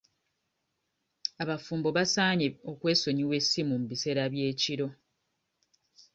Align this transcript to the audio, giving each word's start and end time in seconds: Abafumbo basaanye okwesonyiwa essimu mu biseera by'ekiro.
Abafumbo 1.43 1.89
basaanye 1.97 2.47
okwesonyiwa 2.69 3.33
essimu 3.39 3.73
mu 3.81 3.85
biseera 3.91 4.23
by'ekiro. 4.33 4.87